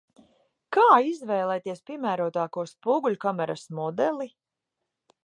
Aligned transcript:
Kā 0.77 0.85
izvēlēties 1.09 1.83
piemērotāko 1.91 2.65
spoguļkameras 2.73 3.67
modeli? 3.81 4.31